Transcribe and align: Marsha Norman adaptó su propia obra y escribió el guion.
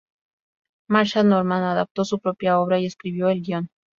Marsha 0.89 1.21
Norman 1.21 1.61
adaptó 1.61 2.05
su 2.05 2.19
propia 2.19 2.57
obra 2.59 2.79
y 2.79 2.87
escribió 2.87 3.29
el 3.29 3.43
guion. 3.43 3.69